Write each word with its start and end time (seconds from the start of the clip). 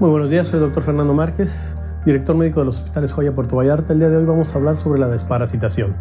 Muy 0.00 0.10
buenos 0.10 0.28
días, 0.28 0.48
soy 0.48 0.56
el 0.56 0.62
doctor 0.62 0.82
Fernando 0.82 1.14
Márquez, 1.14 1.72
director 2.04 2.34
médico 2.34 2.58
de 2.58 2.66
los 2.66 2.78
hospitales 2.78 3.12
Joya 3.12 3.32
Puerto 3.32 3.54
Vallarta. 3.54 3.92
El 3.92 4.00
día 4.00 4.08
de 4.08 4.16
hoy 4.16 4.24
vamos 4.24 4.52
a 4.52 4.58
hablar 4.58 4.76
sobre 4.76 4.98
la 4.98 5.06
desparasitación. 5.06 5.94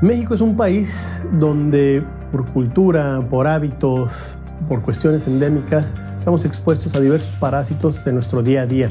México 0.00 0.34
es 0.34 0.40
un 0.40 0.56
país 0.56 1.20
donde 1.34 2.02
por 2.32 2.50
cultura, 2.50 3.22
por 3.28 3.46
hábitos, 3.46 4.10
por 4.70 4.80
cuestiones 4.80 5.28
endémicas, 5.28 5.92
estamos 6.18 6.46
expuestos 6.46 6.94
a 6.94 7.00
diversos 7.00 7.36
parásitos 7.36 8.06
en 8.06 8.14
nuestro 8.14 8.42
día 8.42 8.62
a 8.62 8.66
día. 8.66 8.88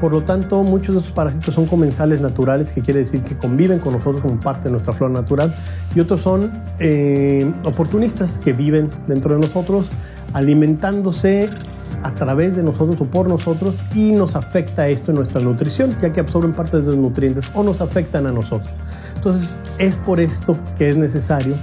Por 0.00 0.12
lo 0.12 0.22
tanto, 0.22 0.62
muchos 0.62 0.94
de 0.94 1.00
estos 1.00 1.12
parásitos 1.12 1.56
son 1.56 1.66
comensales 1.66 2.20
naturales, 2.20 2.70
que 2.70 2.82
quiere 2.82 3.00
decir 3.00 3.20
que 3.24 3.36
conviven 3.36 3.80
con 3.80 3.94
nosotros 3.94 4.22
como 4.22 4.38
parte 4.38 4.64
de 4.64 4.70
nuestra 4.70 4.92
flora 4.92 5.12
natural, 5.12 5.56
y 5.92 5.98
otros 5.98 6.20
son 6.20 6.62
eh, 6.78 7.52
oportunistas 7.64 8.38
que 8.38 8.52
viven 8.52 8.90
dentro 9.08 9.34
de 9.34 9.40
nosotros, 9.40 9.90
alimentándose 10.34 11.50
a 12.04 12.12
través 12.12 12.54
de 12.54 12.62
nosotros 12.62 13.00
o 13.00 13.06
por 13.06 13.26
nosotros 13.28 13.82
y 13.94 14.12
nos 14.12 14.36
afecta 14.36 14.86
esto 14.88 15.10
en 15.10 15.16
nuestra 15.16 15.40
nutrición, 15.40 15.96
ya 16.00 16.12
que 16.12 16.20
absorben 16.20 16.52
parte 16.52 16.76
de 16.76 16.82
esos 16.82 16.96
nutrientes 16.96 17.46
o 17.54 17.62
nos 17.62 17.80
afectan 17.80 18.26
a 18.26 18.32
nosotros. 18.32 18.72
Entonces, 19.16 19.52
es 19.78 19.96
por 19.96 20.20
esto 20.20 20.56
que 20.76 20.90
es 20.90 20.96
necesario 20.96 21.56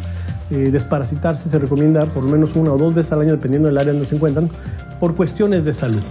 eh, 0.50 0.72
desparasitarse, 0.72 1.48
se 1.48 1.60
recomienda 1.60 2.06
por 2.08 2.24
lo 2.24 2.32
menos 2.32 2.56
una 2.56 2.74
o 2.74 2.78
dos 2.78 2.94
veces 2.94 3.14
al 3.14 3.22
año, 3.22 3.32
dependiendo 3.32 3.68
del 3.68 3.78
área 3.78 3.94
donde 3.94 4.08
se 4.08 4.16
encuentran, 4.16 4.50
por 5.00 5.16
cuestiones 5.16 5.64
de 5.64 5.76
salud. 5.76 6.02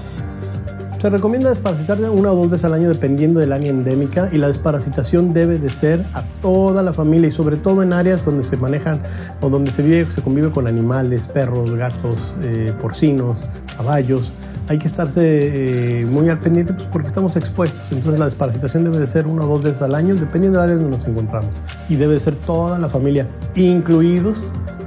Se 1.01 1.09
recomienda 1.09 1.49
desparasitarse 1.49 2.11
una 2.11 2.31
o 2.31 2.37
dos 2.37 2.51
veces 2.51 2.67
al 2.67 2.75
año 2.75 2.91
dependiendo 2.91 3.41
del 3.41 3.55
área 3.55 3.71
endémica 3.71 4.29
y 4.33 4.37
la 4.37 4.49
desparasitación 4.49 5.33
debe 5.33 5.59
de 5.59 5.71
ser 5.71 6.05
a 6.13 6.23
toda 6.43 6.83
la 6.83 6.93
familia 6.93 7.29
y 7.29 7.33
sobre 7.33 7.57
todo 7.57 7.83
en 7.83 7.95
áreas 7.95 8.23
donde 8.23 8.45
se 8.45 8.59
manejan 8.59 9.01
o 9.41 9.49
donde 9.49 9.73
se 9.73 9.81
vive, 9.81 10.05
se 10.13 10.21
convive 10.21 10.51
con 10.51 10.67
animales, 10.67 11.27
perros, 11.29 11.73
gatos, 11.75 12.35
eh, 12.43 12.75
porcinos, 12.83 13.41
caballos. 13.79 14.31
Hay 14.69 14.79
que 14.79 14.89
estarse 14.89 16.03
eh, 16.03 16.05
muy 16.05 16.29
al 16.29 16.39
pendiente 16.39 16.75
pues, 16.75 16.87
porque 16.93 17.09
estamos 17.09 17.35
expuestos. 17.35 17.81
Entonces 17.91 18.19
la 18.19 18.27
desparasitación 18.27 18.85
debe 18.85 18.99
de 18.99 19.07
ser 19.07 19.27
una 19.27 19.45
o 19.45 19.49
dos 19.49 19.63
veces 19.63 19.81
al 19.81 19.95
año 19.95 20.15
dependiendo 20.15 20.59
del 20.59 20.69
área 20.69 20.77
donde 20.77 20.99
nos 20.99 21.07
encontramos. 21.07 21.51
Y 21.89 21.97
debe 21.97 22.13
de 22.13 22.21
ser 22.21 22.37
toda 22.37 22.79
la 22.79 22.91
familia, 22.91 23.27
incluidos 23.55 24.37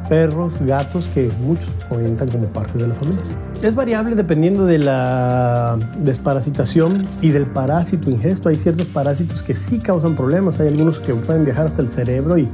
perros, 0.07 0.59
gatos, 0.61 1.07
que 1.07 1.29
muchos 1.39 1.69
cuentan 1.89 2.29
como 2.29 2.45
parte 2.47 2.77
de 2.77 2.87
la 2.87 2.95
familia. 2.95 3.21
Es 3.61 3.75
variable 3.75 4.15
dependiendo 4.15 4.65
de 4.65 4.77
la 4.77 5.77
desparasitación 5.99 7.01
y 7.21 7.29
del 7.29 7.45
parásito 7.45 8.11
ingesto. 8.11 8.49
Hay 8.49 8.55
ciertos 8.55 8.87
parásitos 8.87 9.41
que 9.41 9.55
sí 9.55 9.79
causan 9.79 10.15
problemas, 10.15 10.59
hay 10.59 10.67
algunos 10.67 10.99
que 10.99 11.13
pueden 11.13 11.45
viajar 11.45 11.67
hasta 11.67 11.81
el 11.81 11.87
cerebro 11.87 12.37
y, 12.37 12.49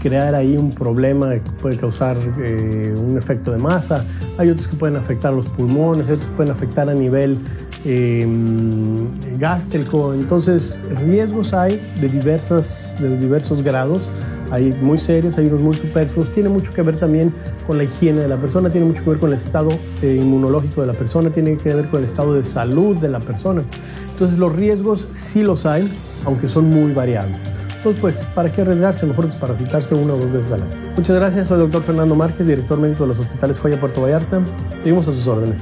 crear 0.00 0.34
ahí 0.34 0.56
un 0.56 0.70
problema 0.70 1.32
que 1.32 1.50
puede 1.60 1.76
causar 1.76 2.16
eh, 2.40 2.94
un 2.96 3.18
efecto 3.18 3.52
de 3.52 3.58
masa. 3.58 4.02
Hay 4.38 4.48
otros 4.48 4.66
que 4.66 4.76
pueden 4.76 4.96
afectar 4.96 5.34
los 5.34 5.44
pulmones, 5.46 6.06
otros 6.06 6.20
que 6.20 6.36
pueden 6.36 6.52
afectar 6.52 6.88
a 6.88 6.94
nivel 6.94 7.38
em, 7.84 9.06
gástrico. 9.38 10.14
Entonces, 10.14 10.80
riesgos 11.04 11.52
hay 11.52 11.82
de, 12.00 12.08
diversas, 12.08 12.94
de 12.98 13.18
diversos 13.18 13.62
grados 13.62 14.08
hay 14.54 14.72
muy 14.80 14.98
serios, 14.98 15.36
hay 15.36 15.46
unos 15.46 15.60
muy 15.60 15.76
superfluos, 15.76 16.30
tiene 16.30 16.48
mucho 16.48 16.70
que 16.72 16.82
ver 16.82 16.96
también 16.96 17.34
con 17.66 17.76
la 17.76 17.84
higiene 17.84 18.20
de 18.20 18.28
la 18.28 18.36
persona, 18.36 18.70
tiene 18.70 18.86
mucho 18.86 19.02
que 19.02 19.10
ver 19.10 19.18
con 19.18 19.32
el 19.32 19.38
estado 19.38 19.70
eh, 20.02 20.16
inmunológico 20.20 20.80
de 20.80 20.86
la 20.86 20.94
persona, 20.94 21.30
tiene 21.30 21.56
que 21.56 21.74
ver 21.74 21.88
con 21.88 22.00
el 22.00 22.06
estado 22.06 22.34
de 22.34 22.44
salud 22.44 22.96
de 22.96 23.08
la 23.08 23.20
persona. 23.20 23.64
Entonces 24.10 24.38
los 24.38 24.54
riesgos 24.54 25.08
sí 25.12 25.42
los 25.42 25.66
hay, 25.66 25.92
aunque 26.24 26.48
son 26.48 26.70
muy 26.70 26.92
variables. 26.92 27.36
Entonces, 27.76 28.00
pues, 28.00 28.16
¿para 28.34 28.50
qué 28.50 28.62
arriesgarse? 28.62 29.04
Mejor 29.04 29.26
desparasitarse 29.26 29.94
una 29.94 30.14
o 30.14 30.16
dos 30.16 30.32
veces 30.32 30.52
al 30.52 30.62
año. 30.62 30.72
Muchas 30.96 31.16
gracias, 31.16 31.48
soy 31.48 31.56
el 31.56 31.62
doctor 31.64 31.82
Fernando 31.82 32.14
Márquez, 32.14 32.46
director 32.46 32.78
médico 32.78 33.02
de 33.02 33.08
los 33.08 33.18
hospitales 33.18 33.58
Joya 33.58 33.78
Puerto 33.78 34.00
Vallarta. 34.00 34.40
Seguimos 34.82 35.06
a 35.08 35.12
sus 35.12 35.26
órdenes. 35.26 35.60